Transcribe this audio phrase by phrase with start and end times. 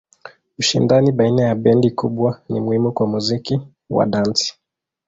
[0.59, 4.59] Ushindani baina ya bendi kubwa ni muhimu kwa muziki wa dansi.